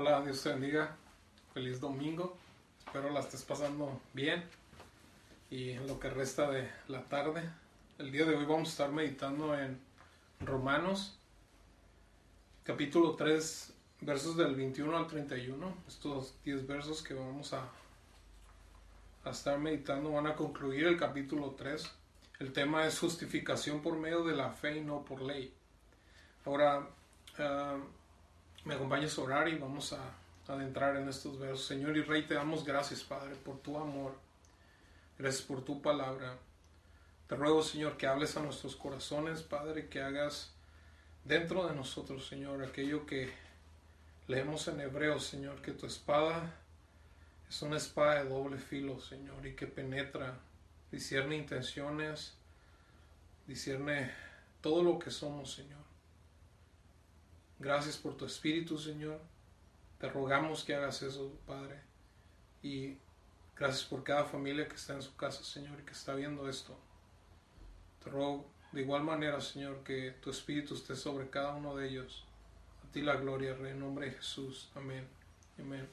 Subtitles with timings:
[0.00, 0.94] Hola, Dios te bendiga.
[1.52, 2.38] Feliz domingo.
[2.86, 4.44] Espero la estés pasando bien.
[5.50, 7.42] Y en lo que resta de la tarde,
[7.98, 9.80] el día de hoy vamos a estar meditando en
[10.38, 11.18] Romanos,
[12.62, 15.74] capítulo 3, versos del 21 al 31.
[15.88, 17.68] Estos 10 versos que vamos a,
[19.24, 21.90] a estar meditando van a concluir el capítulo 3.
[22.38, 25.52] El tema es justificación por medio de la fe y no por ley.
[26.44, 26.88] Ahora,
[27.40, 27.78] ah,
[28.64, 30.14] me acompañas a orar y vamos a
[30.46, 31.66] adentrar en estos versos.
[31.66, 34.14] Señor y Rey, te damos gracias, Padre, por tu amor.
[35.18, 36.36] Gracias por tu palabra.
[37.26, 40.52] Te ruego, Señor, que hables a nuestros corazones, Padre, que hagas
[41.24, 43.30] dentro de nosotros, Señor, aquello que
[44.26, 46.54] leemos en hebreo, Señor, que tu espada
[47.48, 50.38] es una espada de doble filo, Señor, y que penetra,
[50.90, 52.34] discierne intenciones,
[53.46, 54.10] discierne
[54.60, 55.87] todo lo que somos, Señor.
[57.58, 59.20] Gracias por tu espíritu, Señor.
[59.98, 61.80] Te rogamos que hagas eso, Padre.
[62.62, 62.96] Y
[63.56, 66.78] gracias por cada familia que está en su casa, Señor, y que está viendo esto.
[68.02, 72.24] Te ruego de igual manera, Señor, que tu espíritu esté sobre cada uno de ellos.
[72.86, 74.70] A ti la gloria, Rey, en nombre de Jesús.
[74.74, 75.06] Amén.
[75.58, 75.88] Amén.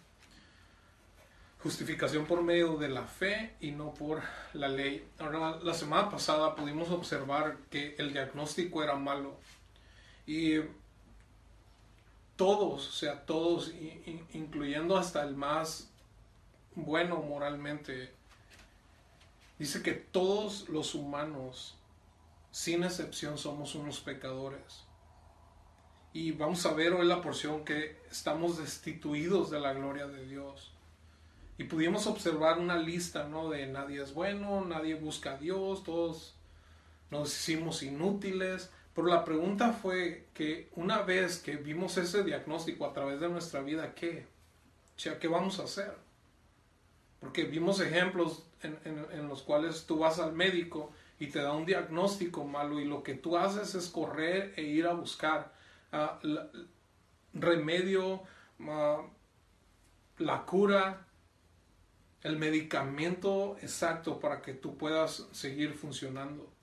[1.63, 4.22] Justificación por medio de la fe y no por
[4.53, 5.07] la ley.
[5.17, 9.39] Ahora, la semana pasada pudimos observar que el diagnóstico era malo.
[10.27, 10.59] Y
[12.36, 13.72] todos, o sea, todos,
[14.33, 15.89] incluyendo hasta el más
[16.75, 18.11] bueno moralmente,
[19.58, 21.75] dice que todos los humanos,
[22.52, 24.83] sin excepción, somos unos pecadores.
[26.13, 30.72] Y vamos a ver hoy la porción que estamos destituidos de la gloria de Dios.
[31.58, 33.50] Y pudimos observar una lista, ¿no?
[33.50, 36.36] De nadie es bueno, nadie busca a Dios, todos
[37.11, 42.93] nos hicimos inútiles, pero la pregunta fue que una vez que vimos ese diagnóstico a
[42.93, 44.25] través de nuestra vida, ¿qué?
[44.95, 45.93] O sea, ¿qué vamos a hacer?
[47.19, 52.45] Porque vimos ejemplos en, los cuales tú vas al médico y te da un diagnóstico
[52.45, 55.51] malo y lo que tú haces es correr e ir a buscar
[55.91, 56.19] ah,
[57.34, 58.23] remedio,
[58.61, 59.01] ah,
[60.19, 61.05] la cura,
[62.23, 66.54] el medicamento exacto para que tú puedas seguir funcionando.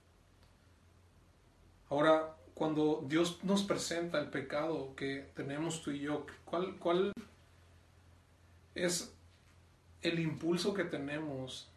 [1.93, 7.13] Ahora, cuando Dios nos presenta el pecado que tenemos tú y yo, ¿cuál, cuál
[8.75, 9.15] es
[10.01, 11.69] el impulso que tenemos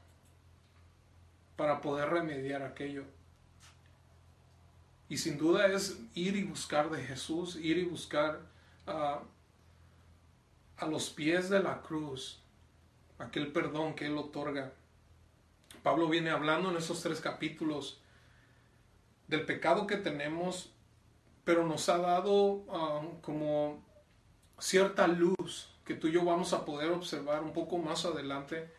[1.57, 3.03] para poder remediar aquello?
[5.09, 8.39] Y sin duda es ir y buscar de Jesús, ir y buscar
[8.85, 9.19] a
[10.87, 12.39] los pies de la cruz
[13.19, 14.71] aquel perdón que Él otorga.
[15.83, 17.99] Pablo viene hablando en esos tres capítulos
[19.27, 20.71] del pecado que tenemos,
[21.43, 23.83] pero nos ha dado ah, como
[24.59, 28.69] cierta luz que tú y yo vamos a poder observar un poco más adelante.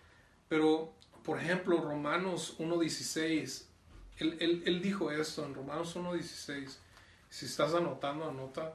[0.49, 0.93] Pero,
[1.23, 3.65] por ejemplo, Romanos 1.16,
[4.19, 6.77] él, él, dijo esto en Romanos 1.16.
[7.29, 8.75] Si estás anotando, anota.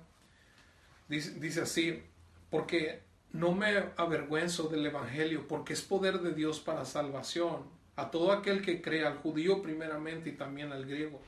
[1.07, 2.03] Dice, dice así,
[2.49, 3.01] porque
[3.33, 7.63] no me avergüenzo del Evangelio, porque es poder de Dios para salvación
[7.95, 11.21] a todo aquel que cree, al judío primeramente y también al griego.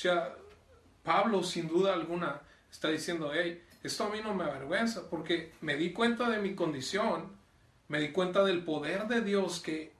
[0.00, 0.34] Sea,
[1.02, 2.40] Pablo sin duda alguna
[2.70, 6.54] está diciendo, hey, esto a mí no me avergüenza porque me di cuenta de mi
[6.54, 7.30] condición,
[7.88, 9.92] me di cuenta del poder de Dios que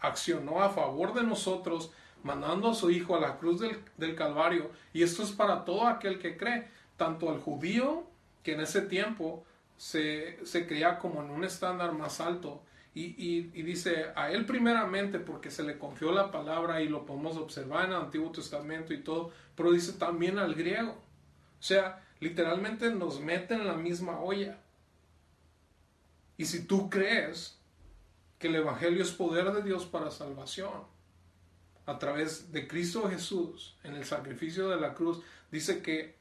[0.00, 1.90] accionó a favor de nosotros,
[2.22, 3.62] mandando a su Hijo a la cruz
[3.96, 4.70] del, Calvario.
[4.92, 6.68] Y esto es para todo aquel que cree,
[6.98, 8.04] tanto al judío,
[8.42, 9.42] que en ese tiempo
[9.78, 12.60] se, se creía como en un estándar más alto,
[12.96, 17.86] y, dice a él primeramente porque se le confió la palabra y lo podemos observar
[17.86, 20.92] en el Antiguo Testamento y todo, pero dice también al griego.
[20.92, 24.60] O sea, literalmente nos mete en la misma olla.
[26.36, 27.58] Y si tú crees
[28.38, 30.84] que el Evangelio es poder de Dios para salvación,
[31.86, 36.16] a través de Cristo Jesús, en el sacrificio de la cruz, dice que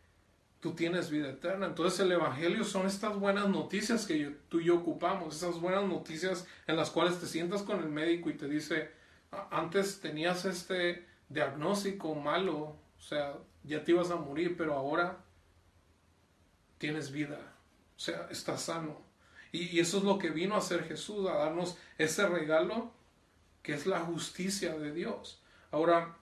[0.64, 1.68] tú tienes vida eterna.
[1.68, 6.48] Entonces el Evangelio son estas buenas noticias que tú y yo ocupamos, esas buenas noticias
[6.68, 8.90] en las cuales te sientas con el médico y te dice,
[9.52, 13.34] antes tenías este diagnóstico malo, o sea,
[13.66, 15.18] ya te ibas a morir, pero ahora
[16.78, 17.40] tienes vida,
[17.98, 19.02] o sea, estás sano.
[19.52, 22.94] Y, y eso es lo que vino a hacer Jesús, a darnos ese regalo
[23.62, 25.44] que es la justicia de Dios.
[25.72, 26.16] Ahora,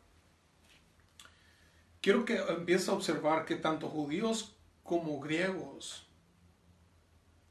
[2.02, 6.08] quiero que empieces a observar que tanto judíos como griegos,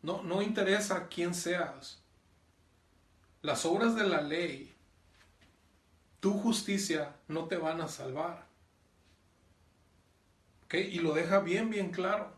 [0.03, 2.03] no, no interesa quién seas,
[3.43, 4.75] las obras de la ley,
[6.21, 8.47] tu justicia no te van a salvar.
[10.73, 12.33] Y lo deja bien, bien claro.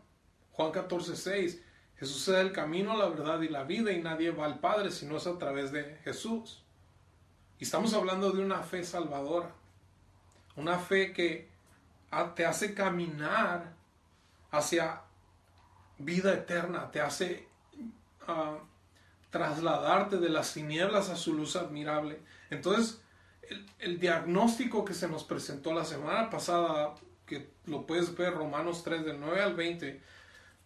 [0.53, 1.61] Juan 14, 6.
[1.97, 5.05] Jesús es el camino, la verdad y la vida y nadie va al Padre si
[5.05, 6.63] no es a través de Jesús.
[7.59, 9.53] Y estamos hablando de una fe salvadora,
[10.55, 11.52] una fe que
[12.35, 13.73] te hace caminar
[14.51, 15.01] hacia
[15.97, 17.47] vida eterna, te hace
[18.27, 18.57] ah,
[19.29, 22.19] trasladarte de las tinieblas a su luz admirable.
[22.49, 23.01] Entonces,
[23.79, 26.95] el, diagnóstico que se nos presentó la semana pasada,
[27.25, 30.01] que lo puedes ver Romanos 3 del 9 al 20,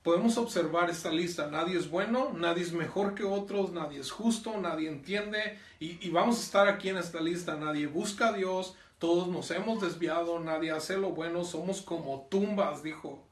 [0.03, 1.47] podemos observar esta lista.
[1.47, 5.59] Nadie es bueno, nadie es mejor que otros, nadie es justo, nadie entiende.
[5.79, 7.55] Y, vamos a estar aquí en esta lista.
[7.55, 12.81] Nadie busca a Dios, todos nos hemos desviado, nadie hace lo bueno, somos como tumbas,
[12.81, 13.23] dijo.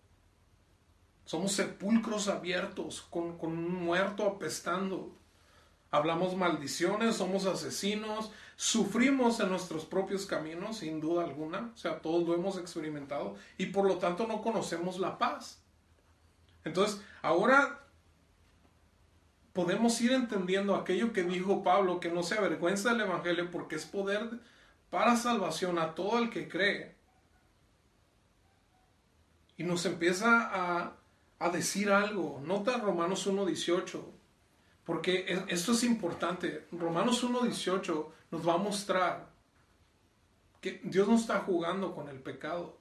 [1.26, 5.16] Somos sepulcros abiertos, con, con un muerto apestando.
[5.90, 11.72] Hablamos maldiciones, somos asesinos, sufrimos en nuestros propios caminos, sin duda alguna.
[11.74, 15.64] O sea, todos lo hemos experimentado y por lo tanto no conocemos la paz.
[16.64, 17.88] Entonces, ahora
[19.54, 23.86] podemos ir entendiendo aquello que dijo Pablo, que no se avergüenza del Evangelio porque es
[23.86, 24.40] poder
[24.96, 26.96] para salvación a todo el que cree.
[29.58, 30.96] Y nos empieza a,
[31.38, 32.42] a decir algo.
[32.42, 34.02] Nota Romanos 1.18,
[34.86, 36.68] porque esto es importante.
[36.72, 39.28] Romanos 1.18 nos va a mostrar
[40.62, 42.80] que Dios no está jugando con el pecado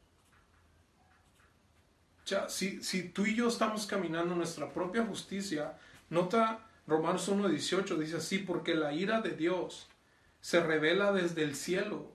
[2.48, 5.76] si, si tú y yo estamos caminando nuestra propia justicia,
[6.08, 9.88] nota Romanos 1.18, dice así, porque la ira de Dios
[10.44, 12.12] se revela desde el cielo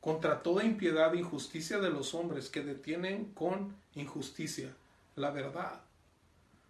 [0.00, 4.74] contra toda impiedad e injusticia de los hombres que detienen con injusticia
[5.16, 5.82] la verdad.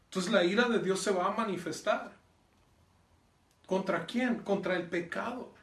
[0.06, 2.16] Entonces la ira de Dios se va a manifestar.
[3.64, 4.40] ¿Contra quién?
[4.40, 5.54] Contra el pecado.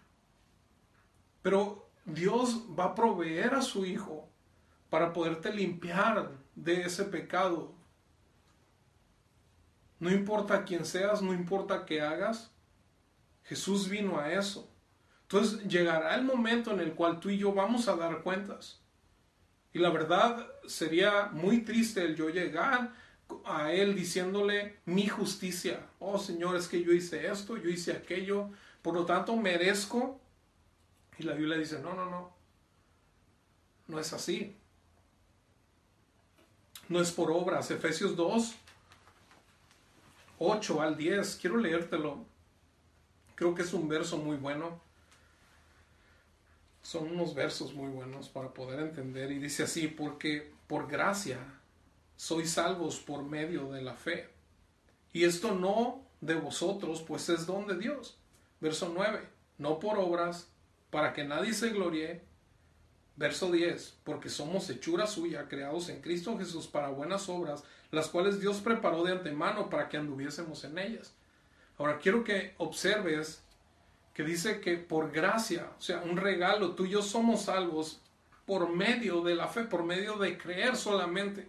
[1.41, 4.29] Pero Dios va a proveer a su Hijo
[4.89, 7.73] para poderte limpiar de ese pecado.
[9.99, 12.51] No importa quién seas, no importa qué hagas,
[13.43, 14.71] Jesús vino a eso.
[15.25, 18.81] Entonces llegará el momento en el cual tú y yo vamos a dar cuentas.
[19.73, 22.93] Y la verdad sería muy triste el yo llegar
[23.43, 25.87] a Él diciéndole mi justicia.
[25.99, 28.49] Oh Señor, es que yo hice esto, yo hice aquello,
[28.81, 30.21] por lo tanto merezco.
[31.17, 32.35] Y la Biblia dice, no, no, no.
[33.87, 34.55] No es así
[36.89, 37.71] no es por obras.
[37.71, 38.55] Efesios 2,
[40.39, 41.37] 8 al 10.
[41.37, 42.25] Quiero leértelo.
[43.35, 44.81] Creo que es un verso muy bueno.
[46.85, 49.31] Son unos versos muy buenos para poder entender.
[49.31, 51.39] Y dice así, porque por gracia
[52.15, 54.29] sois salvos por medio de la fe.
[55.11, 58.19] Y esto no de vosotros, pues es don de Dios.
[58.61, 59.19] Verso 9,
[59.57, 60.47] no por obras,
[60.91, 62.21] para que nadie se gloríe,
[63.15, 68.39] Verso 10, porque somos hechura suya, creados en Cristo Jesús para buenas obras, las cuales
[68.39, 71.15] Dios preparó de antemano para que anduviésemos en ellas.
[71.79, 73.41] Ahora quiero que observes
[74.15, 78.01] que dice que por gracia, o sea, un regalo, tú y yo somos salvos
[78.47, 81.47] por medio de la fe, por medio de creer solamente.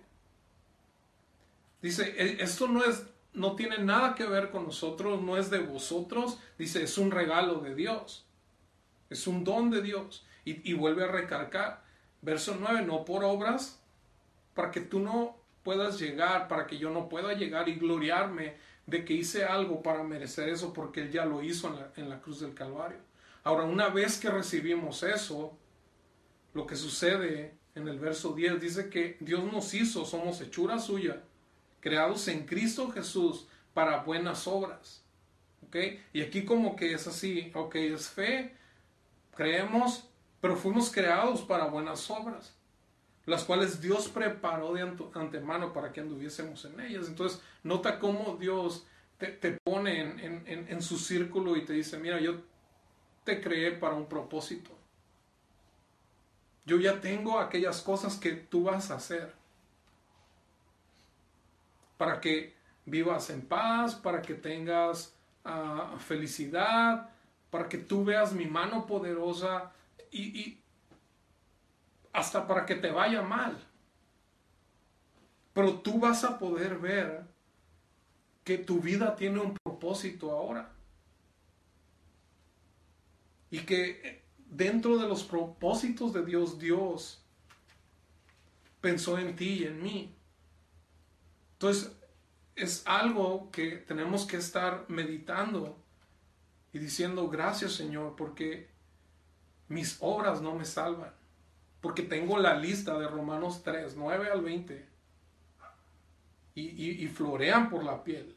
[1.80, 3.04] Dice, e, esto no es
[3.36, 7.60] no tiene nada que ver con nosotros, no es de vosotros, dice, es un regalo
[7.60, 8.24] de Dios.
[9.10, 10.24] Es un don de Dios.
[10.44, 11.82] Y, vuelve a recargar.
[12.22, 13.80] Verso 9, no por obras,
[14.54, 18.54] para que tú no puedas llegar, para que yo no pueda llegar y gloriarme
[18.86, 22.08] de que hice algo para merecer eso, porque Él ya lo hizo en la, en
[22.08, 22.99] la cruz del Calvario.
[23.42, 25.56] Ahora, una vez que recibimos eso,
[26.54, 31.22] lo que sucede en el verso 10 dice que Dios nos hizo, somos hechura suya,
[31.80, 35.04] creados en Cristo Jesús para buenas obras.
[35.66, 35.76] ¿Ok?
[36.12, 38.56] Y aquí como que es así, ok, es fe,
[39.34, 40.08] creemos,
[40.40, 42.55] pero fuimos creados para buenas obras,
[43.26, 44.83] las cuales Dios preparó de
[45.14, 47.09] antemano para que anduviésemos en ellas.
[47.09, 48.87] Entonces, nota cómo Dios
[49.18, 52.40] te, pone en, su círculo y te dice, mira, yo
[53.25, 54.71] te creé para un propósito.
[56.64, 59.35] Yo ya tengo aquellas cosas que tú vas a hacer.
[61.97, 62.54] Para que
[62.85, 67.11] vivas en paz, para que tengas ah, felicidad,
[67.50, 69.73] para que tú veas mi mano poderosa
[70.11, 70.59] y,
[72.16, 73.62] hasta para que te vaya mal.
[75.52, 77.26] Pero tú vas a poder ver
[78.42, 80.73] que tu vida tiene un propósito ahora.
[83.50, 87.23] Y que dentro de los propósitos de Dios, Dios
[88.80, 90.14] pensó en ti y en mí.
[91.52, 91.92] Entonces,
[92.54, 95.76] es algo que tenemos que estar meditando
[96.73, 98.70] y diciendo gracias Señor porque
[99.68, 101.12] mis obras no me salvan.
[101.80, 104.87] Porque tengo la lista de Romanos 3, 9 al 20.
[106.54, 108.35] Y, florean por la piel.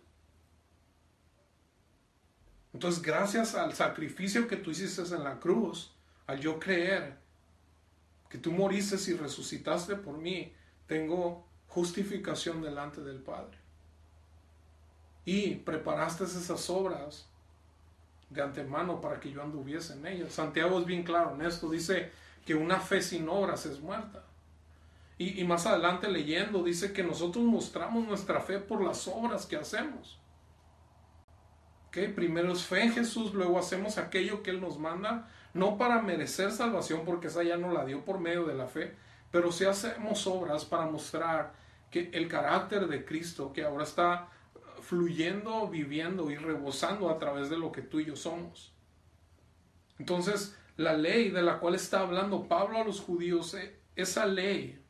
[2.73, 5.93] Entonces, gracias al sacrificio que tú hiciste en la cruz,
[6.27, 7.17] al yo creer
[8.29, 10.53] que tú moriste y resucitaste por mí,
[10.85, 13.57] tengo justificación delante del Padre.
[15.25, 17.27] Y preparaste esas obras
[18.29, 20.33] de antemano para que yo anduviese en ellas.
[20.33, 22.11] Santiago es bien claro en esto, dice
[22.45, 24.25] que una fe sin obras es muerta.
[25.17, 30.17] Y, más adelante leyendo dice que nosotros mostramos nuestra fe por las obras que hacemos.
[31.91, 36.53] Primero es fe en Jesús, luego hacemos aquello que Él nos manda, no para merecer
[36.53, 38.95] salvación, porque esa ya no la dio por medio de la fe,
[39.31, 41.51] pero sí hacemos obras para mostrar
[41.91, 44.29] que el carácter de Cristo, que ahora está
[44.81, 48.73] fluyendo, viviendo y rebosando a través de lo que tú y yo somos.
[49.97, 54.81] Entonces, la ley de la cual está hablando Pablo a los judíos, eh, esa ley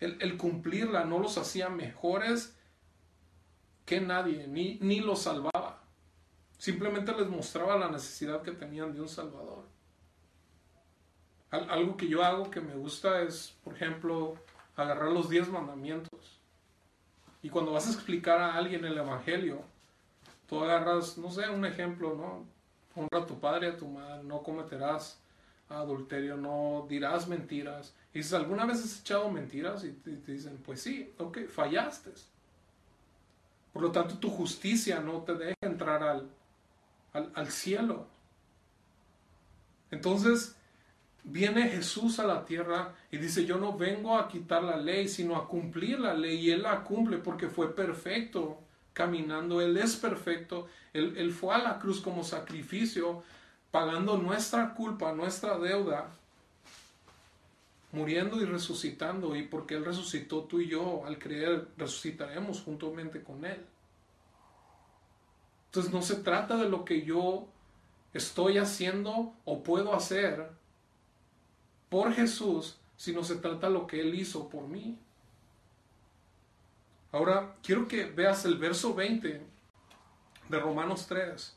[0.00, 2.58] el, cumplirla no los hacía mejores
[3.84, 5.84] que nadie, ni, ni los salvaba.
[6.58, 9.68] Simplemente les mostraba la necesidad que tenían de un Salvador.
[11.50, 14.34] algo que yo hago que me gusta es, por ejemplo,
[14.74, 16.40] agarrar los diez mandamientos.
[17.42, 19.62] Y cuando vas a explicar a alguien el Evangelio,
[20.48, 22.55] tú agarras, no sé, un ejemplo, ¿no?
[22.96, 25.20] Honra a tu padre y a tu madre, no cometerás
[25.68, 27.94] adulterio, no dirás mentiras.
[28.14, 29.84] Y dices, ¿alguna vez has echado mentiras?
[29.84, 32.10] Y te, dicen, pues sí, ok, fallaste.
[33.72, 36.30] Por lo tanto, tu justicia no te deja entrar al,
[37.12, 38.06] al, cielo.
[39.90, 40.56] Entonces,
[41.24, 45.36] viene Jesús a la tierra y dice, yo no vengo a quitar la ley, sino
[45.36, 46.36] a cumplir la ley.
[46.38, 48.65] Y Él la cumple porque fue perfecto
[48.96, 53.22] caminando, Él es perfecto, Él, él fue a la cruz como sacrificio
[53.70, 56.08] pagando nuestra culpa, nuestra deuda,
[57.92, 63.44] muriendo y resucitando, y porque Él resucitó tú y yo, al creer, resucitaremos juntamente con
[63.44, 63.62] Él.
[65.66, 67.48] Entonces no se trata de lo que yo
[68.14, 70.48] estoy haciendo o puedo hacer
[71.90, 74.98] por Jesús, sino se trata de lo que Él hizo por mí.
[77.16, 79.40] Ahora, quiero que veas el verso 20
[80.50, 81.56] de Romanos 3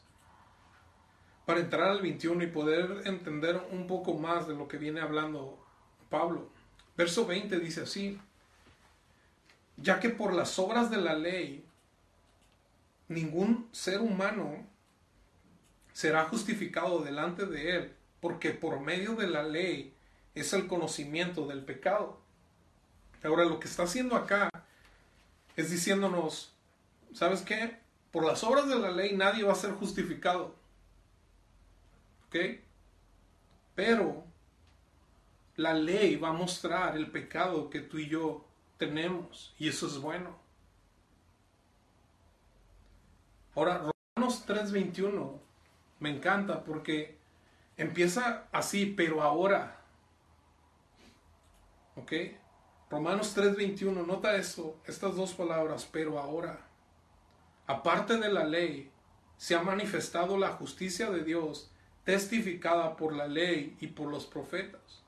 [1.46, 5.60] para entrar al 21 y poder entender un poco más de lo que viene hablando
[6.10, 6.50] Pablo.
[6.96, 8.18] Verso 20 dice así,
[9.76, 11.66] ya que por las obras de la ley
[13.10, 14.66] ningún ser humano
[15.92, 19.94] será justificado delante de él, porque por medio de la ley
[20.36, 22.18] es el conocimiento del pecado.
[23.26, 24.50] Ahora lo que está haciendo acá
[25.56, 26.54] es diciéndonos,
[27.14, 27.80] ¿sabes qué?
[28.12, 30.56] Por las obras de la ley nadie va a ser justificado.
[32.28, 32.36] ¿Ok?
[33.76, 34.24] Pero
[35.56, 38.46] la ley va a mostrar el pecado que tú y yo
[38.78, 40.38] tenemos y eso es bueno.
[43.56, 45.40] Ahora, Romanos 3:21
[46.00, 47.18] me encanta porque
[47.78, 49.82] empieza así, pero ahora.
[51.96, 52.14] ¿Ok?
[52.90, 56.66] Romanos 3:21, nota eso, estas dos palabras, pero ahora.
[57.68, 58.92] Aparte de la ley,
[59.38, 61.72] se ha manifestado la justicia de Dios
[62.04, 65.04] testificada por la ley y por los profetas.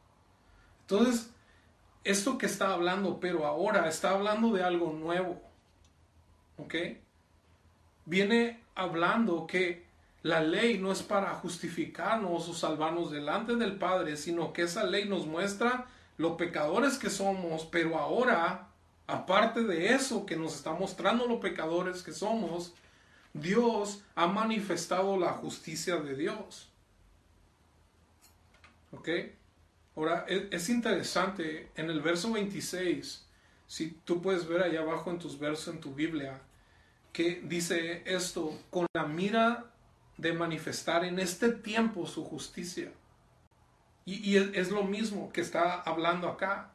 [0.82, 1.32] Entonces,
[2.04, 5.42] esto que está hablando, pero ahora está hablando de algo nuevo.
[6.58, 6.76] ¿Ok?
[8.06, 9.86] Viene hablando que
[10.22, 15.10] la ley no es para justificarnos o salvarnos delante del Padre, sino que esa ley
[15.10, 15.88] nos muestra
[16.22, 18.70] los pecadores que somos, pero ahora,
[19.08, 22.74] aparte de eso que nos está mostrando los pecadores que somos,
[23.34, 26.70] Dios ha manifestado la justicia de Dios.
[28.92, 29.10] ¿Ok?
[29.96, 33.26] Ahora, es, interesante, en el verso 26,
[33.66, 36.40] si tú puedes ver allá abajo en tus versos en tu Biblia,
[37.12, 39.66] que dice esto, con la mira
[40.18, 42.92] de manifestar en este tiempo su justicia.
[44.06, 46.74] Y, es, lo mismo que está hablando acá.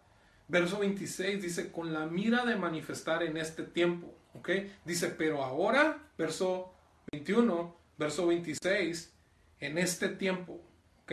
[0.49, 4.14] Verso 26 dice, con la mira de manifestar en este tiempo.
[4.35, 4.50] ¿Ok?
[4.85, 6.73] Dice, pero ahora, verso
[7.11, 9.12] 21, verso 26,
[9.61, 10.61] en este tiempo.
[11.02, 11.12] ¿Ok?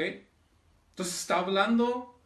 [0.90, 2.20] Entonces está hablando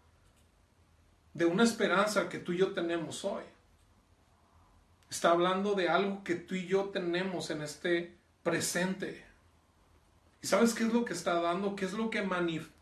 [1.34, 3.44] de una esperanza que tú y yo tenemos hoy.
[5.10, 9.27] Está hablando de algo que tú y yo tenemos en este presente.
[10.42, 11.76] ¿Y sabes qué es lo que está dando?
[11.76, 12.26] ¿Qué es lo que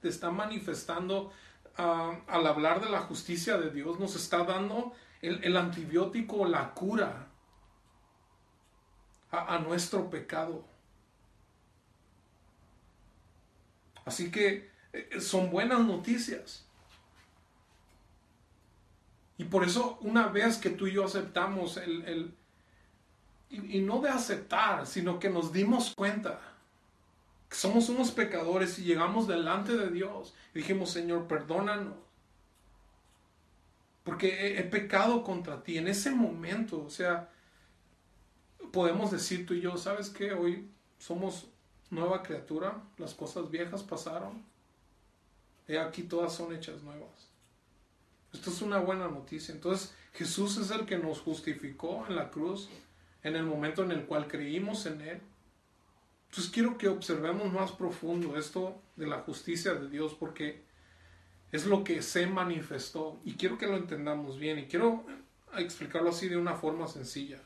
[0.03, 1.31] está manifestando
[1.77, 3.99] ah, al hablar de la justicia de Dios?
[3.99, 7.27] Nos está dando el, antibiótico, la cura
[9.31, 10.65] a nuestro pecado.
[14.05, 16.65] Así que eh, son buenas noticias.
[19.37, 22.33] Y por eso una vez que tú y yo aceptamos el,
[23.49, 26.39] y, no de aceptar, sino que nos dimos cuenta
[27.49, 31.95] somos unos pecadores y llegamos delante de Dios y dijimos, Señor, perdónanos.
[34.03, 35.77] Porque he, pecado contra ti.
[35.77, 37.29] En ese momento, o sea,
[38.71, 40.33] podemos decir tú y yo, ¿sabes qué?
[40.33, 41.47] Hoy somos
[41.89, 44.43] nueva criatura, las cosas viejas pasaron.
[45.67, 47.31] He aquí todas son hechas nuevas.
[48.31, 49.55] Esto es una buena noticia.
[49.55, 52.69] Entonces, Jesús es el que nos justificó en la cruz,
[53.23, 55.21] en el momento en el cual creímos en Él.
[56.35, 60.63] Entonces quiero que observemos más profundo esto de la justicia de Dios porque
[61.53, 65.05] es lo que se manifestó y quiero que lo entendamos bien y quiero
[65.55, 67.39] explicarlo así de una forma sencilla.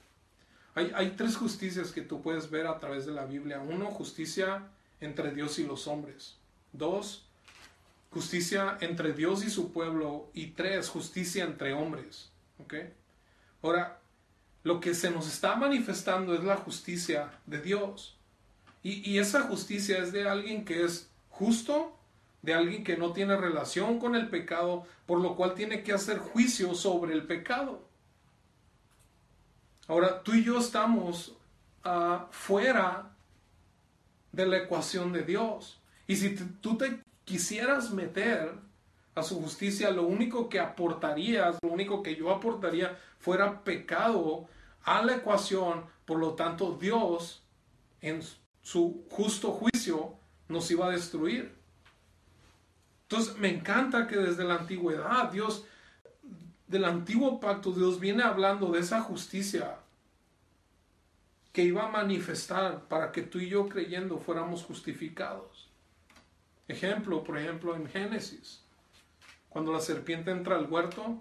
[0.74, 3.60] Hay, hay tres justicias que tú puedes ver a través de la Biblia.
[3.60, 4.70] Uno, justicia
[5.00, 6.38] entre Dios y los hombres.
[6.74, 7.28] Dos,
[8.10, 10.32] justicia entre Dios y su pueblo.
[10.34, 12.32] Y tres, justicia entre hombres.
[13.62, 14.00] Ahora,
[14.64, 18.16] lo que se nos está manifestando es la justicia de Dios.
[18.82, 21.96] Y, esa justicia es de alguien que es justo,
[22.42, 26.18] de alguien que no tiene relación con el pecado, por lo cual tiene que hacer
[26.18, 27.82] juicio sobre el pecado.
[29.88, 31.34] Ahora, tú y yo estamos
[31.84, 33.12] ah, fuera
[34.32, 35.80] de la ecuación de Dios.
[36.08, 38.54] Y si tú te quisieras meter
[39.16, 44.48] a su justicia, lo único que aportarías, lo único que yo aportaría fuera pecado
[44.84, 45.86] a la ecuación.
[46.06, 47.44] Por lo tanto, Dios
[48.02, 48.22] en
[48.70, 50.14] su justo juicio
[50.48, 51.52] nos iba a destruir.
[53.02, 55.66] Entonces me encanta que desde la antigüedad Dios,
[56.68, 59.80] del antiguo pacto, Dios viene hablando de esa justicia
[61.52, 65.68] que iba a manifestar para que tú y yo creyendo fuéramos justificados.
[66.68, 68.62] Ejemplo, por ejemplo, en Génesis,
[69.50, 71.20] cuando la serpiente entra al huerto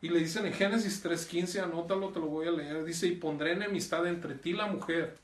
[0.00, 3.54] y le dicen en Génesis 3.15, anótalo, te lo voy a leer, dice, y pondré
[3.54, 5.23] enemistad entre ti y la mujer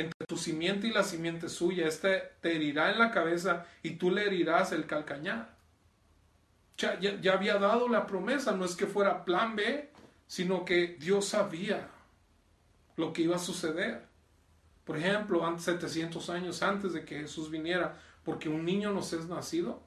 [0.00, 1.86] entre tu simiente y la simiente suya.
[1.86, 5.54] Este te herirá en la cabeza y tú le herirás el calcañar.
[6.76, 9.90] Ya, ya, había dado la promesa, no es que fuera plan B,
[10.26, 11.88] sino que Dios sabía
[12.96, 14.06] lo que iba a suceder.
[14.84, 19.26] Por ejemplo, antes, 700 años antes de que Jesús viniera, porque un niño nos es
[19.26, 19.82] nacido,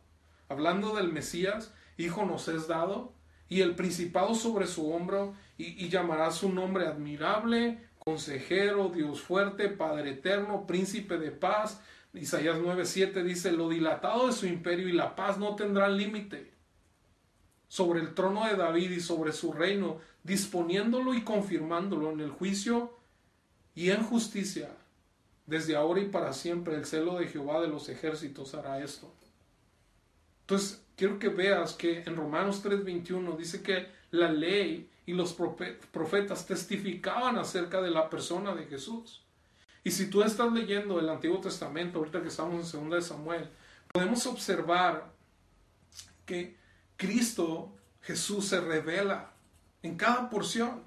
[0.50, 3.14] hablando del Mesías, hijo nos es dado,
[3.50, 9.70] y el principado sobre su hombro, y, y llamará su nombre admirable, consejero, Dios fuerte,
[9.70, 11.82] Padre eterno, príncipe de paz.
[12.14, 16.52] Isaías 9:7 dice, lo dilatado de su imperio y la paz no tendrán límite
[17.68, 22.94] sobre el trono de David y sobre su reino, disponiéndolo y confirmándolo en el juicio
[23.74, 24.70] y en justicia.
[25.48, 29.12] Desde ahora y para siempre el celo de Jehová de los ejércitos hará esto.
[30.42, 36.46] Entonces, quiero que veas que en Romanos 3:21 dice que la ley y los profetas
[36.46, 39.22] testificaban acerca de la persona de Jesús.
[39.84, 43.50] Y si tú estás leyendo el Antiguo Testamento, ahorita que estamos en 2 de Samuel,
[43.92, 45.12] podemos observar
[46.26, 46.58] que
[46.96, 49.34] Cristo, Jesús, se revela
[49.82, 50.84] en cada porción.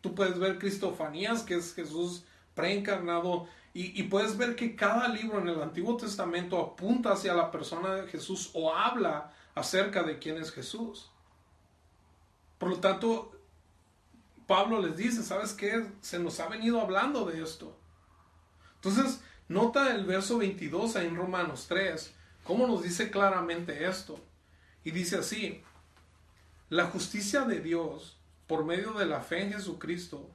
[0.00, 5.38] Tú puedes ver Cristofanías, que es Jesús preencarnado, y, y, puedes ver que cada libro
[5.38, 10.38] en el Antiguo Testamento apunta hacia la persona de Jesús o habla acerca de quién
[10.38, 11.10] es Jesús.
[12.58, 13.39] Por lo tanto,
[14.50, 15.86] Pablo les dice, ¿sabes qué?
[16.00, 17.78] Se nos ha venido hablando de esto.
[18.74, 24.18] Entonces, nota el verso 22 en Romanos 3, cómo nos dice claramente esto.
[24.82, 25.62] Y dice así,
[26.68, 30.28] la justicia de Dios por medio de la fe en Jesucristo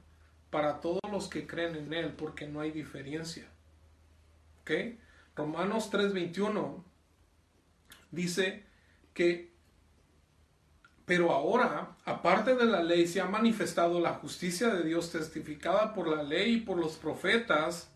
[0.48, 3.46] para todos los que creen en Él, porque no hay diferencia.
[4.62, 4.70] ¿Ok?
[5.34, 6.82] Romanos 3:21
[8.12, 8.64] dice
[9.12, 9.52] que
[11.06, 16.08] pero ahora, aparte de la ley, se ha manifestado la justicia de Dios testificada por
[16.08, 17.92] la ley y por los profetas.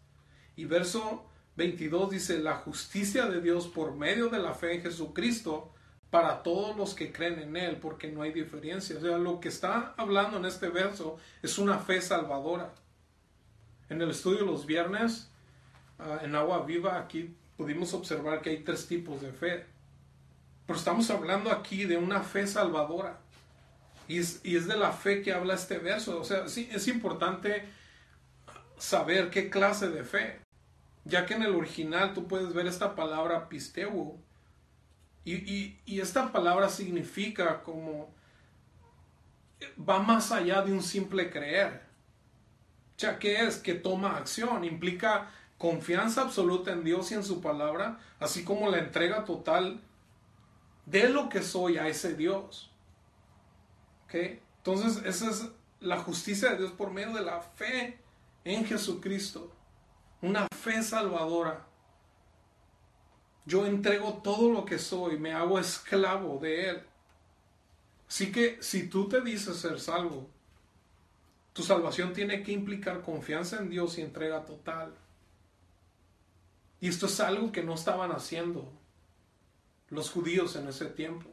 [0.55, 5.75] Y verso 22 dice, la justicia de Dios por medio de la fe en Jesucristo
[6.11, 8.97] para todos los que creen en Él, porque no hay diferencia.
[8.97, 12.73] O sea, lo que está hablando en este verso es una fe salvadora.
[13.89, 15.33] En el estudio los viernes,
[15.99, 19.67] ah, en Agua Viva, aquí pudimos observar que hay tres tipos de fe
[20.71, 23.19] pero estamos hablando aquí de una fe salvadora.
[24.07, 26.21] Y es, de la fe que habla este verso.
[26.21, 27.65] O sea, sí, es importante
[28.79, 30.39] saber qué clase de fe.
[31.05, 34.23] Ya que en el original tú puedes ver esta palabra pisteu.
[35.25, 38.15] Y, y esta palabra significa como
[39.77, 41.83] va más allá de un simple creer.
[42.97, 43.57] O sea, ¿qué es?
[43.57, 44.63] Que toma acción.
[44.63, 49.83] Implica confianza absoluta en Dios y en su palabra, así como la entrega total
[50.87, 52.71] de lo que soy a ese Dios.
[54.13, 55.49] Entonces, esa es
[55.81, 57.99] la justicia de Dios por medio de la fe
[58.45, 59.53] en Jesucristo.
[60.23, 61.67] Una fe salvadora.
[63.47, 66.83] yo entrego todo lo que soy, me hago esclavo de Él.
[68.09, 70.29] Así que si tú te dices ser salvo,
[71.53, 74.95] tu salvación tiene que implicar confianza en Dios y entrega total.
[76.81, 78.71] Y esto es algo que no estaban haciendo
[79.91, 81.31] los judíos en ese tiempo.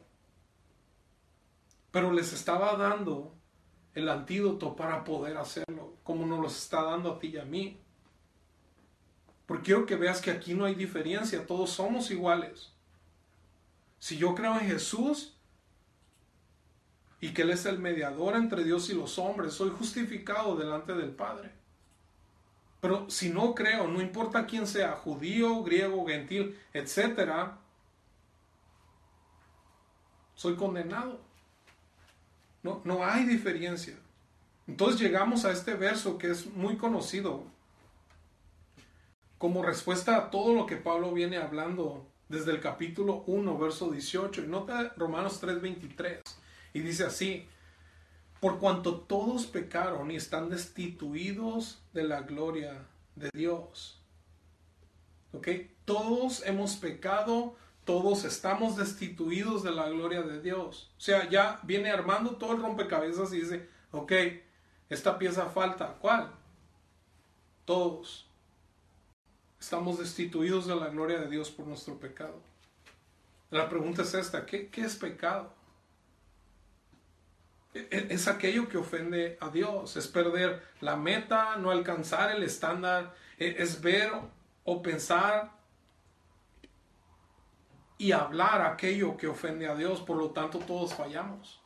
[1.91, 3.33] Pero les estaba dando
[3.93, 7.79] el antídoto para poder hacerlo, como nos lo está dando a ti y a mí.
[9.45, 12.73] Porque quiero que veas que aquí no hay diferencia, todos somos iguales.
[13.99, 15.35] Si yo creo en Jesús
[17.19, 21.11] y que Él es el mediador entre Dios y los hombres, soy justificado delante del
[21.11, 21.51] Padre.
[22.79, 27.57] Pero si no creo, no importa quién sea, judío, griego, gentil, etc.,
[30.37, 31.19] soy condenado.
[32.63, 33.97] No, no hay diferencia.
[34.67, 37.43] Entonces llegamos a este verso que es muy conocido
[39.37, 44.43] como respuesta a todo lo que Pablo viene hablando desde el capítulo 1, verso 18.
[44.43, 46.21] Y nota Romanos 3:23.
[46.73, 47.47] Y dice así,
[48.39, 53.99] por cuanto todos pecaron y están destituidos de la gloria de Dios.
[55.33, 55.47] ¿Ok?
[55.85, 57.55] Todos hemos pecado,
[57.87, 60.91] todos estamos destituidos de la gloria de Dios.
[60.97, 64.11] O sea, ya viene armando todo el rompecabezas y dice, ok,
[64.89, 65.95] esta pieza falta.
[66.01, 66.29] ¿Cuál?
[67.63, 68.29] Todos.
[69.57, 72.41] Estamos destituidos de la gloria de Dios por nuestro pecado.
[73.51, 75.53] La pregunta es esta, ¿qué, es pecado?
[77.73, 82.43] E, e, es aquello que ofende a Dios, es perder la meta, no alcanzar el
[82.43, 84.11] estándar, e, es ver
[84.65, 85.56] o pensar
[87.97, 91.61] y hablar aquello que ofende a Dios, por lo tanto todos fallamos.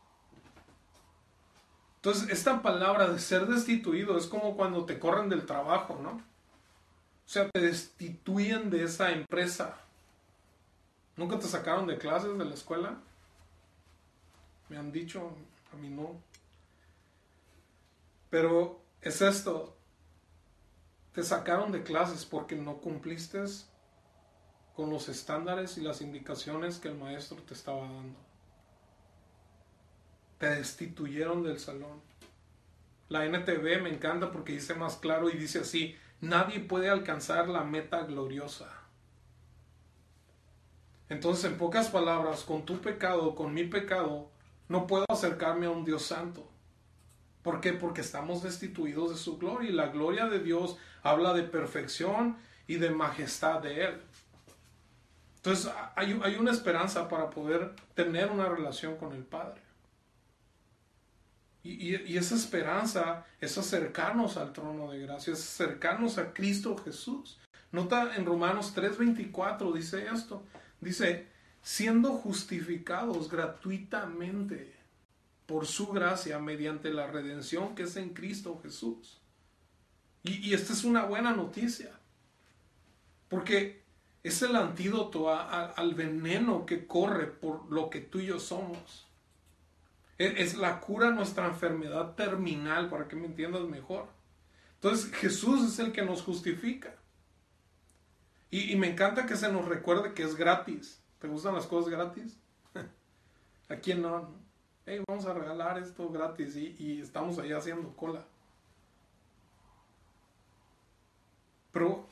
[1.98, 6.12] Entonces, esta palabra de ser destituido es como cuando te corren del trabajo, ¿no?
[6.12, 9.78] O sea, te destituyen de esa empresa.
[11.16, 12.98] ¿Nunca te sacaron de clases de la escuela?
[14.70, 15.32] Me han dicho,
[15.72, 16.20] a mí no.
[18.30, 19.76] Pero es esto,
[21.14, 23.44] te sacaron de clases porque no cumpliste
[24.76, 28.18] con los estándares y las indicaciones que el maestro te estaba dando.
[30.38, 32.02] Te destituyeron del salón.
[33.10, 37.64] La NTV me encanta porque dice más claro y dice así, nadie puede alcanzar la
[37.64, 38.82] meta gloriosa.
[41.10, 44.30] Entonces, en pocas palabras, con tu pecado, con mi pecado,
[44.70, 46.48] no puedo acercarme a un Dios santo.
[47.44, 47.74] ¿Por qué?
[47.74, 52.76] Porque estamos destituidos de su gloria y la gloria de Dios habla de perfección y
[52.76, 54.02] de majestad de Él.
[55.44, 59.60] Entonces hay, una esperanza para poder tener una relación con el Padre.
[61.64, 67.40] Y, esa esperanza es acercarnos al trono de gracia, es acercarnos a Cristo Jesús.
[67.72, 70.44] Nota en Romanos 3:24 dice esto,
[70.80, 71.28] dice,
[71.64, 74.76] siendo justificados gratuitamente
[75.48, 79.20] por su gracia mediante la redención que es en Cristo Jesús.
[80.24, 82.00] Y, esta es una buena noticia,
[83.28, 83.81] porque
[84.24, 89.08] es el antídoto al veneno que corre por lo que tú y yo somos.
[90.18, 94.06] Es la cura a nuestra enfermedad terminal, para que me entiendas mejor.
[94.76, 96.96] Entonces Jesús es el que nos justifica.
[98.52, 101.02] Y, me encanta que se nos recuerde que es gratis.
[101.20, 102.38] ¿Te gustan las cosas gratis?
[103.70, 104.30] ¿A quién no?
[104.86, 108.26] Hey, vamos a regalar esto gratis y, y estamos ahí haciendo cola.
[111.72, 112.06] Pero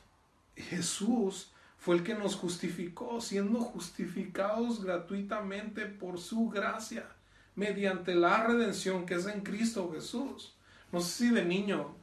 [0.56, 7.08] Jesús fue el que nos justificó, siendo justificados gratuitamente por su gracia
[7.54, 10.54] mediante la redención que es en Cristo Jesús.
[10.92, 11.96] No sé si de niño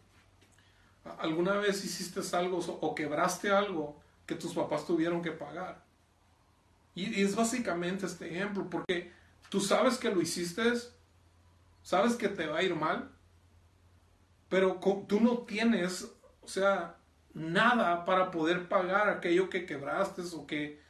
[1.19, 5.85] alguna vez hiciste algo o quebraste algo que tus papás tuvieron que pagar.
[6.95, 9.13] Y es básicamente este ejemplo, porque
[9.49, 10.73] tú sabes que lo hiciste,
[11.83, 13.11] sabes que te va a ir mal,
[14.49, 16.11] pero tú no tienes,
[16.41, 16.96] o sea,
[17.37, 20.81] nada para poder pagar aquello que quebraste o que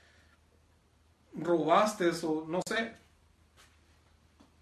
[1.33, 2.95] robaste o no sé.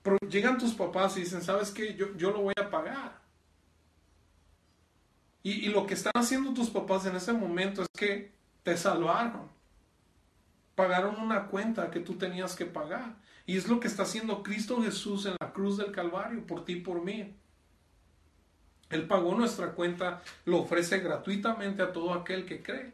[0.02, 1.96] Pero llegan tus papás y dicen, ¿sabes qué?
[1.96, 3.20] Yo, yo lo voy a pagar.
[5.44, 9.48] Y, y lo que están haciendo tus papás en ese momento es que te salvaron.
[10.74, 13.16] Pagaron una cuenta que tú tenías que pagar.
[13.46, 16.74] Y es lo que está haciendo Cristo Jesús en la cruz del Calvario, por ti
[16.74, 17.36] y por mí.
[18.90, 22.94] Él pagó nuestra cuenta, lo ofrece gratuitamente a todo aquel que cree.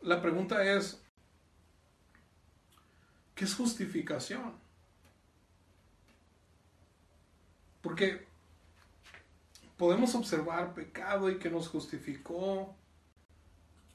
[0.00, 1.02] La pregunta es,
[3.34, 4.54] ¿qué es justificación?
[7.82, 8.26] Porque
[9.76, 12.74] podemos observar pecado y que nos justificó.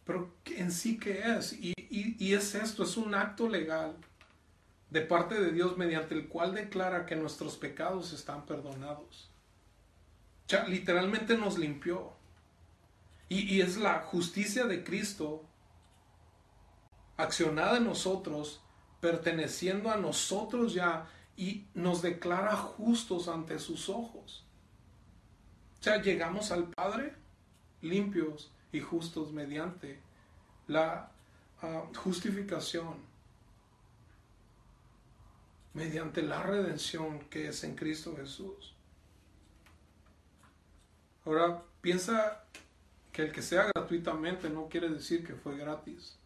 [0.06, 1.54] Pero en sí, ¿qué es?
[1.54, 3.96] Y, y es esto, es un acto legal
[4.92, 9.31] de parte de Dios mediante el cual declara que nuestros pecados están perdonados.
[10.68, 12.14] Literalmente nos limpió.
[13.30, 15.46] Y, y, es la justicia de Cristo
[17.18, 18.62] accionada en nosotros,
[19.00, 24.46] perteneciendo a nosotros ya, y nos declara justos ante sus ojos.
[25.80, 27.16] O sea, llegamos al Padre
[27.82, 30.00] limpios y justos mediante
[30.68, 31.12] la
[31.62, 33.12] ah, justificación
[35.74, 38.76] mediante la redención que es en Cristo Jesús.
[41.26, 42.44] Ahora, piensa
[43.12, 46.18] que el que sea gratuitamente no quiere decir que fue gratis.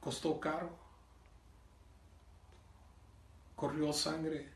[0.00, 0.70] Costó caro.
[3.54, 4.48] Corrió sangre.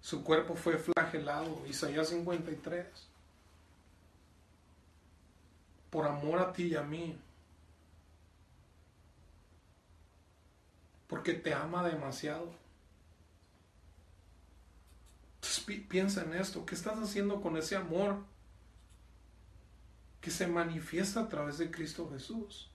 [0.00, 1.66] Su cuerpo fue flagelado.
[1.66, 2.86] Isaías 53.
[5.90, 7.18] Por amor a ti y a mí.
[11.08, 12.52] porque te ama demasiado.
[15.60, 18.24] Piensa en esto, ¿qué estás haciendo con ese amor
[20.20, 22.70] que se manifiesta a través de Cristo Jesús?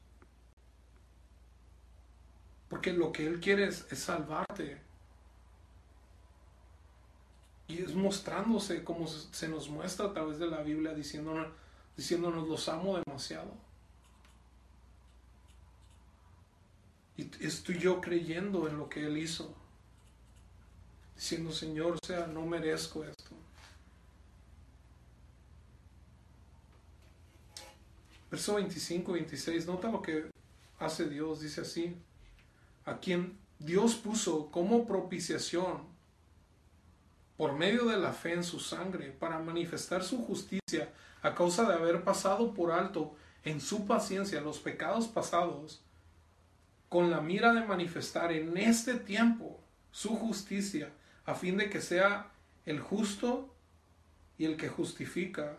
[2.70, 4.80] Porque lo que Él quiere es, salvarte.
[7.68, 11.48] Y es mostrándose como se nos muestra a través de la Biblia diciéndonos,
[11.98, 13.52] diciéndonos los amo demasiado.
[17.18, 19.54] Y estoy yo creyendo en lo que Él hizo.
[21.22, 23.36] Diciendo, Señor, sea, no merezco esto.
[28.32, 30.32] Verso 25, 26, nota lo que
[30.80, 31.96] hace Dios, dice así,
[32.86, 35.84] a quien Dios puso como propiciación
[37.38, 41.76] por medio de la fe en su sangre para manifestar su justicia a causa de
[41.76, 45.84] haber pasado por alto en su paciencia los pecados pasados
[46.90, 49.60] con la mira de manifestar en este tiempo
[49.92, 50.92] su justicia,
[51.26, 52.32] a fin de que sea
[52.66, 53.54] el justo
[54.38, 55.58] y el que justifica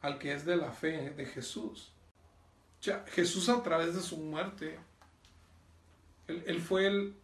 [0.00, 1.92] al que es de la fe de Jesús.
[2.80, 4.78] Ya, Jesús a través de su muerte,
[6.26, 7.14] él, fue el,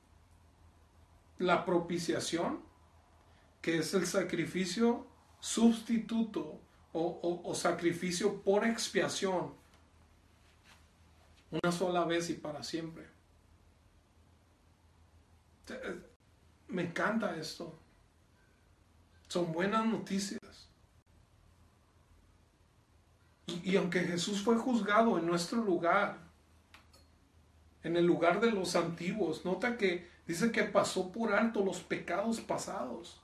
[1.38, 2.60] la propiciación,
[3.60, 5.06] que es el sacrificio
[5.40, 6.60] sustituto
[6.92, 9.52] o sacrificio por expiación
[11.50, 13.06] una sola vez y para siempre.
[16.68, 17.78] Me encanta esto.
[19.28, 20.68] Son buenas noticias.
[23.64, 26.18] Y, aunque Jesús fue juzgado en nuestro lugar,
[27.82, 32.40] en el lugar de los antiguos, nota que dice que pasó por alto los pecados
[32.40, 33.20] pasados,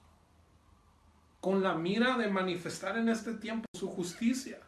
[1.41, 4.61] con la mira de manifestar en este tiempo su justicia.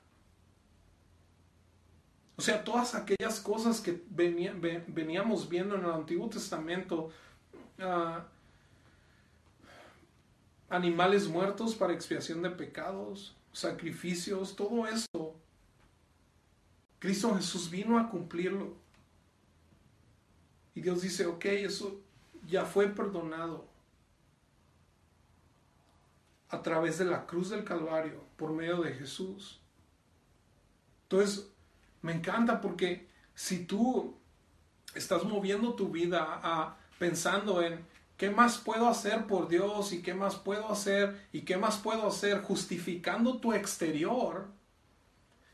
[2.36, 7.10] O sea, todas aquellas cosas que veníamos viendo en el Antiguo Testamento,
[7.78, 8.26] ah,
[10.68, 15.34] animales muertos para expiación de pecados, sacrificios, todo eso,
[16.98, 18.74] Cristo Jesús vino a cumplirlo.
[20.74, 22.00] Y Dios dice, ok, eso
[22.46, 23.66] ya fue perdonado
[26.48, 29.60] a través de la cruz del Calvario por medio de Jesús.
[31.04, 31.50] Entonces,
[32.02, 34.16] me encanta porque si tú
[34.94, 37.84] estás moviendo tu vida a, pensando en
[38.16, 42.06] qué más puedo hacer por Dios y qué más puedo hacer y qué más puedo
[42.06, 44.46] hacer justificando tu exterior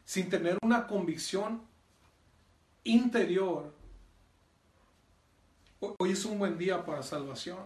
[0.05, 1.62] sin tener una convicción
[2.85, 3.72] interior,
[5.81, 7.59] hoy es un buen día para salvación.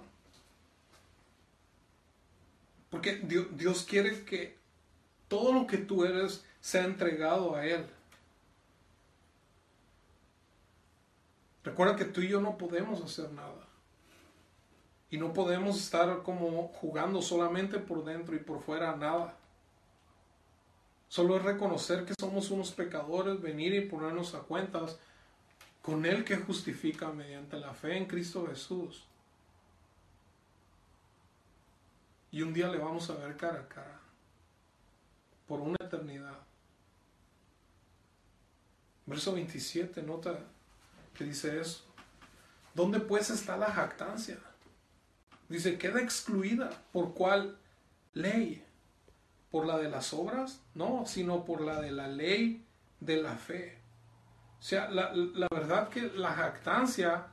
[2.91, 4.57] Porque Dios quiere que
[5.29, 7.85] todo lo que tú eres sea entregado a Él.
[11.65, 13.66] Recuerda que tú y yo no podemos hacer nada.
[15.11, 19.37] Y no podemos estar como jugando solamente por dentro y por fuera nada.
[21.09, 24.99] Solo es reconocer que somos unos pecadores, venir y ponernos a cuentas
[25.81, 29.05] con Él que justifica mediante la fe en Cristo Jesús.
[32.33, 34.01] Y un día le vamos a ver cara a cara.
[35.47, 36.39] Por una eternidad.
[39.07, 40.37] Verso 27, nota
[41.15, 41.85] que dice eso.
[42.75, 44.39] ¿Dónde pues está la jactancia?
[45.49, 46.71] Dice, queda excluida.
[46.93, 47.57] ¿Por cuál
[48.15, 48.65] ley?
[49.51, 50.61] ¿Por la de las obras?
[50.75, 52.65] No, sino por la de la ley
[53.01, 53.79] de la fe.
[54.59, 55.13] O sea, la,
[55.51, 57.27] verdad que la jactancia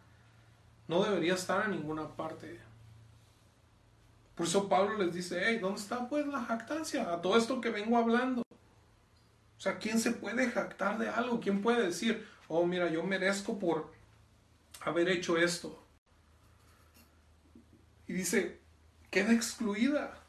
[0.88, 2.60] no debería estar en ninguna parte.
[4.36, 7.14] Por eso Pablo les dice, hey, ¿dónde está pues la jactancia?
[7.14, 8.44] A todo esto que vengo hablando.
[9.58, 11.40] sea, ¿quién se puede jactar de algo?
[11.40, 13.92] ¿Quién puede decir, oh, mira, yo merezco por
[14.82, 15.83] haber hecho esto?
[18.08, 18.60] Y dice,
[19.10, 20.20] queda excluida.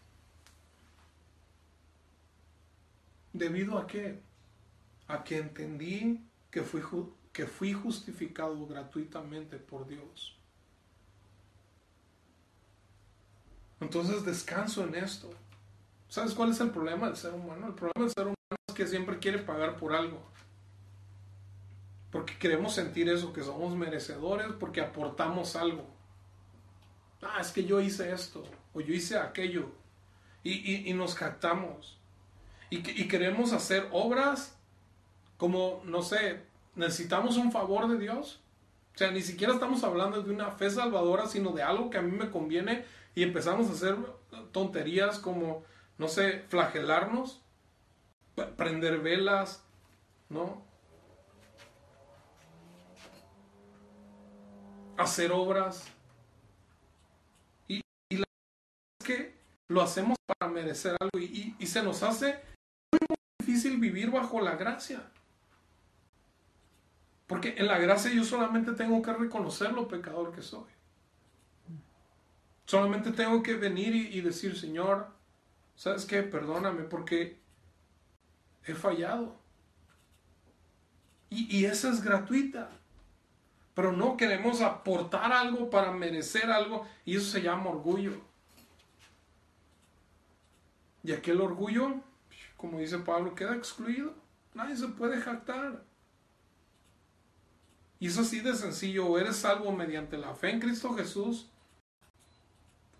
[3.32, 4.20] ¿Debido a qué?
[5.08, 6.82] A que entendí que fui,
[7.32, 10.36] que fui justificado gratuitamente por Dios.
[13.80, 15.30] Entonces descanso en esto.
[16.08, 17.66] ¿Sabes cuál es el problema del ser humano?
[17.66, 20.22] El problema del ser humano es que siempre quiere pagar por algo.
[22.12, 25.93] Porque queremos sentir eso, que somos merecedores, porque aportamos algo.
[27.24, 29.70] Ah, es que yo hice esto, o yo hice aquello.
[30.42, 31.98] Y, nos jactamos.
[32.68, 34.54] Y, y queremos hacer obras
[35.38, 36.42] como, no sé,
[36.74, 38.40] necesitamos un favor de Dios.
[38.94, 42.02] O sea, ni siquiera estamos hablando de una fe salvadora, sino de algo que a
[42.02, 42.84] mí me conviene
[43.14, 43.96] y empezamos a hacer
[44.52, 45.64] tonterías como,
[45.98, 47.42] no sé, flagelarnos,
[48.56, 49.64] prender velas,
[50.28, 50.62] ¿no?
[54.96, 55.84] Hacer obras.
[57.68, 58.24] Y, y la
[59.00, 59.34] es que
[59.68, 62.40] lo hacemos para merecer algo y, se nos hace
[62.92, 65.02] muy difícil vivir bajo la gracia.
[67.26, 70.70] Porque en la gracia yo solamente tengo que reconocer lo pecador que soy.
[72.66, 75.08] Solamente tengo que venir y, decir, Señor,
[75.74, 76.22] ¿sabes qué?
[76.22, 77.38] Perdóname porque
[78.64, 79.36] he fallado.
[81.30, 82.70] Y, y esa es gratuita.
[83.74, 88.33] Pero no queremos aportar algo para merecer algo y eso se llama orgullo.
[91.04, 92.00] Y aquel orgullo,
[92.56, 94.14] como dice Pablo, queda excluido.
[94.54, 95.84] Nadie se puede jactar.
[98.00, 101.48] Y eso así de sencillo, eres salvo mediante la fe en Cristo Jesús,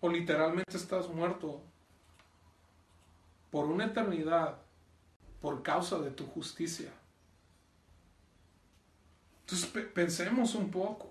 [0.01, 1.63] o literalmente estás muerto
[3.51, 4.59] por una eternidad
[5.41, 6.93] por causa de tu justicia.
[9.41, 11.11] Entonces pensemos un poco.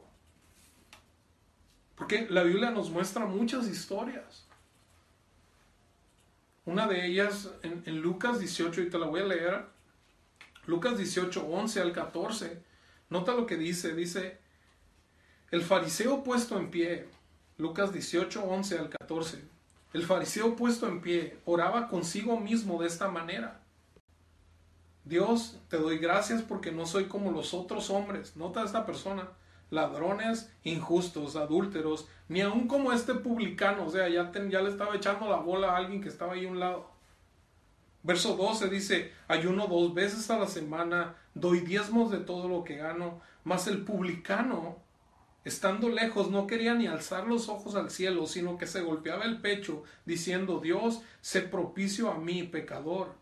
[1.95, 4.45] Porque la Biblia nos muestra muchas historias.
[6.65, 9.65] Una de ellas en, en, Lucas 18, y te la voy a leer.
[10.65, 12.73] Lucas 18, 11 al 14
[13.13, 14.39] Nota lo que dice, dice,
[15.51, 17.07] el fariseo puesto en pie,
[17.59, 19.39] Lucas 18, 11 al 14,
[19.93, 23.61] el fariseo puesto en pie oraba consigo mismo de esta manera.
[25.05, 28.35] Dios, te doy gracias porque no soy como los otros hombres.
[28.35, 29.29] Nota esta persona,
[29.73, 35.27] ladrones, injustos, adúlteros, ni aun como este publicano, o sea, ya, ya le estaba echando
[35.27, 36.89] la bola a alguien que estaba ahí a un lado.
[38.03, 42.75] Verso 12 dice, ayuno dos veces a la semana, doy diezmos de todo lo que
[42.75, 44.77] gano, mas el publicano,
[45.43, 49.41] estando lejos, no quería ni alzar los ojos al cielo, sino que se golpeaba el
[49.41, 53.15] pecho, diciendo, Dios, sé propicio a mí, pecador.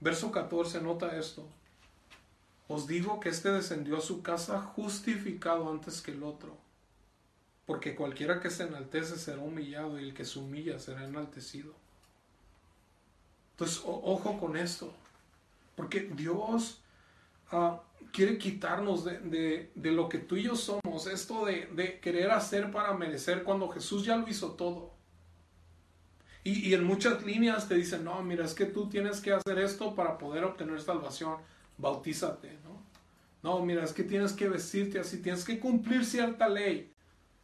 [0.00, 1.48] Verso 14, nota esto.
[2.68, 6.56] Os digo que éste descendió a su casa justificado antes que el otro,
[7.66, 11.74] porque cualquiera que se enaltece será humillado y el que se humilla será enaltecido.
[13.52, 14.92] Entonces, ojo con esto,
[15.76, 16.80] porque Dios
[17.50, 22.94] ah, quiere quitarnos de, lo que tú y yo somos, esto de, querer hacer para
[22.94, 24.92] merecer cuando Jesús ya lo hizo todo.
[26.44, 29.58] Y, y, en muchas líneas te dicen, no, mira, es que tú tienes que hacer
[29.60, 31.36] esto para poder obtener salvación,
[31.82, 32.82] bautízate, ¿no?
[33.42, 36.94] No, mira, es que tienes que vestirte así, tienes que cumplir cierta ley,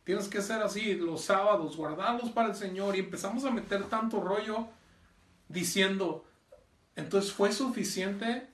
[0.05, 4.21] tienes que ser así los sábados, guardarlos para el Señor y empezamos a meter tanto
[4.21, 4.69] rollo
[5.49, 6.25] diciendo,
[6.95, 8.49] entonces fue suficiente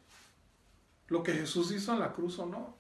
[1.09, 2.77] lo que Jesús hizo en la cruz o no.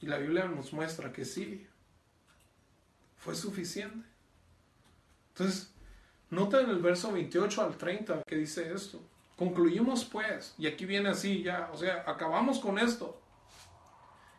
[0.00, 1.66] Y la Biblia nos muestra que sí,
[3.16, 4.08] fue suficiente.
[5.30, 5.70] Entonces,
[6.30, 9.02] nota en el verso 28 al 30 que dice esto.
[9.38, 13.20] Concluimos pues, y aquí viene así ya, o sea, acabamos con esto,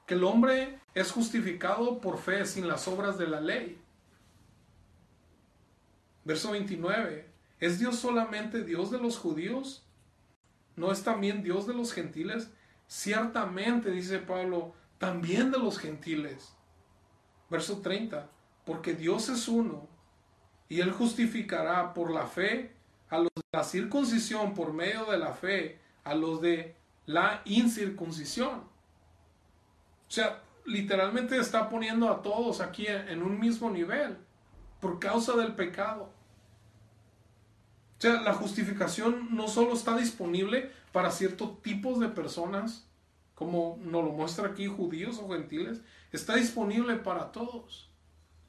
[0.05, 3.81] que el hombre es justificado por fe sin las obras de la ley.
[6.25, 7.29] Verso 29.
[7.61, 9.85] ¿Es Dios solamente Dios de los judíos?
[10.75, 12.51] ¿No es también Dios de los gentiles?
[12.87, 16.53] Ciertamente, dice Pablo, también de los gentiles.
[17.49, 18.29] Verso 30.
[18.65, 19.87] Porque Dios es uno
[20.67, 22.75] y Él justificará por la fe
[23.09, 28.59] a los de la circuncisión por medio de la fe, a los de la incircuncisión.
[28.59, 34.17] O sea, literalmente está poniendo a todos aquí en un mismo nivel
[34.79, 36.11] por causa del pecado.
[37.97, 42.87] O sea, la justificación no solo está disponible para ciertos tipos de personas,
[43.35, 45.81] como nos lo muestra aquí judíos o gentiles,
[46.11, 47.88] está disponible para todos.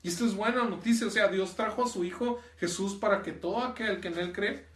[0.02, 3.32] Y esto es buena noticia, o sea, Dios trajo a su Hijo Jesús para que
[3.32, 4.66] todo aquel que en Él cree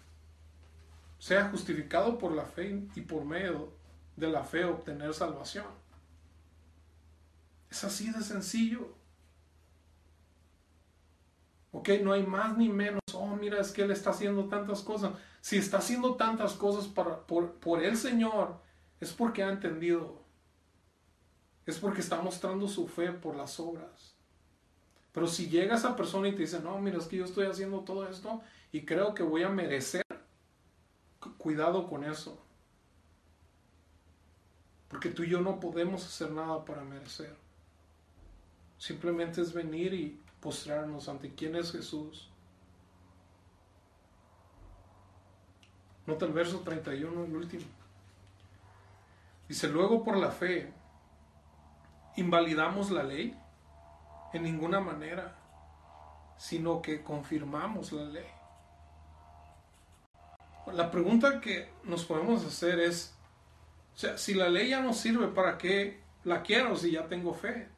[1.18, 3.72] sea justificado por la fe y por medio
[4.16, 5.66] de la fe obtener salvación.
[7.70, 8.94] Es así de sencillo.
[11.72, 13.00] Ok, no hay más ni menos.
[13.14, 15.12] Oh, mira, es que Él está haciendo tantas cosas.
[15.40, 18.60] Si está haciendo tantas cosas para, por, por el Señor,
[19.00, 20.22] es porque ha entendido.
[21.66, 24.13] Es porque está mostrando su fe por las obras.
[25.14, 27.80] Pero si llega esa persona y te dice, no, mira, es que yo estoy haciendo
[27.80, 28.42] todo esto
[28.72, 30.04] y creo que voy a merecer,
[31.38, 32.44] cuidado con eso.
[34.88, 37.36] Porque tú y yo no podemos hacer nada para merecer.
[38.76, 42.28] Simplemente es venir y postrarnos ante quién es Jesús.
[46.08, 47.64] Nota el verso 31, el último.
[49.48, 50.72] Dice, luego por la fe,
[52.16, 53.38] ¿invalidamos la ley?
[54.34, 55.36] En ninguna manera,
[56.36, 58.26] sino que confirmamos la ley.
[60.72, 63.14] La pregunta que nos podemos hacer es,
[63.94, 67.32] o sea, si la ley ya no sirve, ¿para qué la quiero si ya tengo
[67.32, 67.68] fe?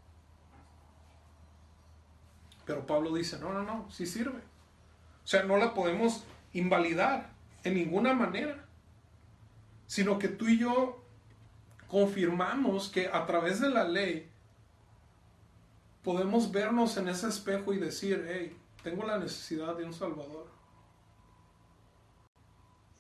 [2.64, 4.38] Pero Pablo dice, no, no, no, sí sirve.
[4.38, 7.30] O sea, no la podemos invalidar
[7.64, 8.64] en ninguna manera,
[9.86, 11.04] sino que tú y yo
[11.88, 14.30] confirmamos que a través de la ley
[16.06, 20.46] podemos vernos en ese espejo y decir, hey, tengo la necesidad de un Salvador.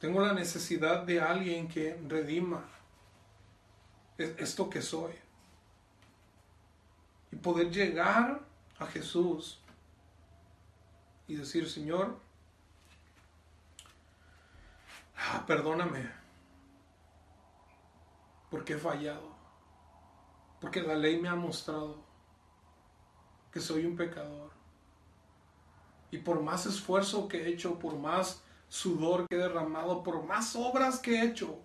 [0.00, 2.64] Tengo la necesidad de alguien que redima
[4.18, 5.12] esto que soy.
[7.30, 8.40] Y poder llegar
[8.76, 9.60] a Jesús
[11.28, 12.18] y decir, Señor,
[15.16, 16.10] ah, perdóname,
[18.50, 19.32] porque he fallado,
[20.60, 22.05] porque la ley me ha mostrado
[23.56, 24.50] que soy un pecador.
[26.10, 30.54] Y por más esfuerzo que he hecho, por más sudor que he derramado, por más
[30.54, 31.62] obras que he hecho,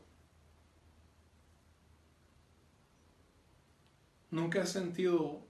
[4.29, 5.41] Nunca he sentido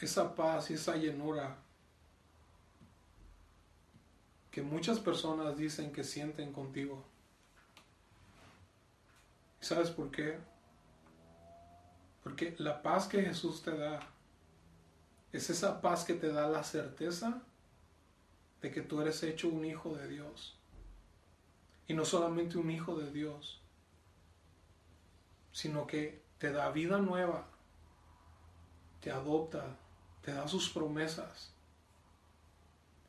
[0.00, 1.56] esa paz y esa llenura
[4.50, 7.04] que muchas personas dicen que sienten contigo.
[9.60, 10.40] sabes por qué?
[12.24, 14.00] Porque la paz que Jesús te da
[15.32, 17.42] es esa paz que te da la certeza
[18.60, 20.58] de que tú eres hecho un hijo de Dios.
[21.88, 23.60] Y no solamente un hijo de Dios,
[25.52, 27.46] sino que te da vida nueva
[29.02, 29.76] te adopta,
[30.22, 31.52] te da sus promesas.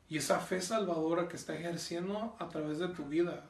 [0.08, 3.44] Y esa fe salvadora que está ejerciendo a través de tu vida,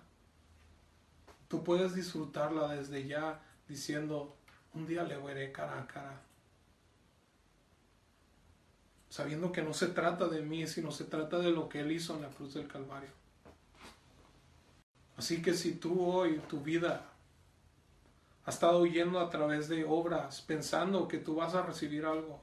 [1.49, 4.37] tú puedes disfrutarla desde ya diciendo,
[4.75, 6.21] un día le veré cara a cara.
[9.15, 12.17] Sabiendo que no se trata de mí, sino se trata de lo que Él hizo
[12.17, 13.11] en la cruz del Calvario.
[15.17, 17.13] Así que si tú hoy, tu vida,
[18.45, 22.41] ha estado yendo a través de obras pensando que tú vas a recibir algo.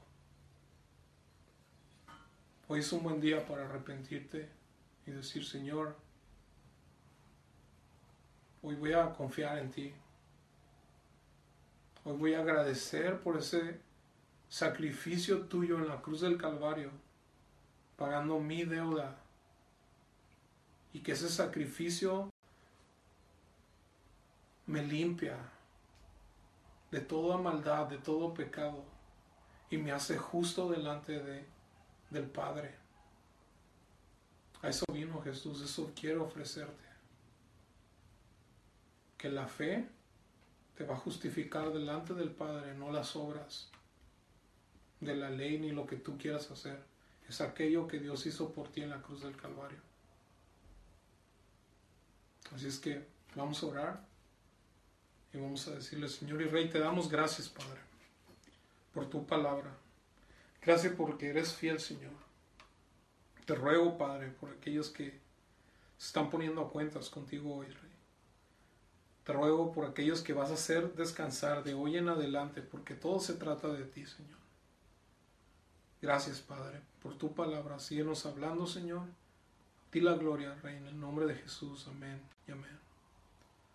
[2.69, 4.47] Hoy es un buen día para arrepentirte
[5.05, 5.97] y decir, Señor,
[8.61, 9.93] hoy voy a confiar en ti.
[12.05, 13.90] Hoy voy a agradecer por ese
[14.51, 16.91] sacrificio tuyo en la cruz del Calvario,
[17.95, 19.15] pagando mi deuda.
[20.91, 22.29] Y que ese sacrificio
[24.65, 25.37] me limpia,
[26.91, 28.83] de toda maldad, de todo pecado,
[29.69, 31.45] y me hace justo delante de,
[32.09, 32.75] del Padre.
[34.61, 36.83] A eso vino Jesús, eso quiero ofrecerte.
[39.17, 39.87] Que la fe
[40.75, 43.71] te va a justificar delante del Padre, no las obras
[45.01, 46.79] de la ley ni lo que tú quieras hacer.
[47.27, 49.79] Es aquello que Dios hizo por ti en la cruz del Calvario.
[52.53, 54.11] Así es que vamos a orar.
[55.33, 57.79] Y vamos a decirle, Señor y Rey, te damos gracias, Padre,
[58.93, 59.77] por tu palabra.
[60.61, 62.11] Gracias porque eres fiel, Señor.
[63.45, 65.21] Te ruego, Padre, por aquellos que
[65.97, 67.91] se están poniendo a cuentas contigo hoy, Rey.
[69.23, 73.19] Te ruego por aquellos que vas a hacer descansar de hoy en adelante, porque todo
[73.21, 74.40] se trata de ti, Señor.
[76.01, 77.79] Gracias, Padre, por tu palabra.
[77.79, 79.07] Síguenos hablando, Señor.
[79.91, 81.87] Di la gloria, Rey, en el nombre de Jesús.
[81.87, 82.90] Amén y amén.